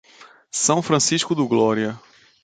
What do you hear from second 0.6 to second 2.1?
Francisco do Glória